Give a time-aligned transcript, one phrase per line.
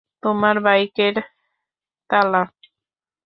[0.23, 1.15] তোমার বাইকের
[2.09, 2.41] তালা?